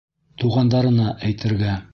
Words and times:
Туғандарына 0.43 1.15
әйтергә. 1.31 1.81